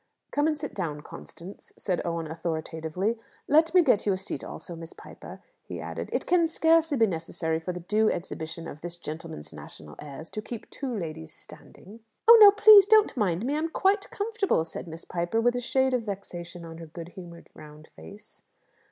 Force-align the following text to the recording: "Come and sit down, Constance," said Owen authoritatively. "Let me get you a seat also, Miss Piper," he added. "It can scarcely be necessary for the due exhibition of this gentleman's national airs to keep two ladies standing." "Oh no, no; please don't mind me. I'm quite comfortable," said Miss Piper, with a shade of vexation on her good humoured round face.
"Come 0.31 0.47
and 0.47 0.57
sit 0.57 0.73
down, 0.73 1.01
Constance," 1.01 1.71
said 1.77 2.01
Owen 2.03 2.25
authoritatively. 2.25 3.19
"Let 3.47 3.71
me 3.75 3.83
get 3.83 4.07
you 4.07 4.13
a 4.13 4.17
seat 4.17 4.43
also, 4.43 4.75
Miss 4.75 4.93
Piper," 4.93 5.43
he 5.61 5.79
added. 5.79 6.09
"It 6.11 6.25
can 6.25 6.47
scarcely 6.47 6.97
be 6.97 7.05
necessary 7.05 7.59
for 7.59 7.71
the 7.71 7.81
due 7.81 8.09
exhibition 8.09 8.67
of 8.67 8.81
this 8.81 8.97
gentleman's 8.97 9.53
national 9.53 9.95
airs 9.99 10.31
to 10.31 10.41
keep 10.41 10.67
two 10.71 10.91
ladies 10.91 11.35
standing." 11.35 11.99
"Oh 12.27 12.35
no, 12.41 12.47
no; 12.47 12.51
please 12.51 12.87
don't 12.87 13.15
mind 13.15 13.45
me. 13.45 13.55
I'm 13.55 13.69
quite 13.69 14.09
comfortable," 14.09 14.65
said 14.65 14.87
Miss 14.87 15.05
Piper, 15.05 15.39
with 15.39 15.55
a 15.55 15.61
shade 15.61 15.93
of 15.93 16.01
vexation 16.01 16.65
on 16.65 16.79
her 16.79 16.87
good 16.87 17.09
humoured 17.09 17.49
round 17.53 17.87
face. 17.95 18.41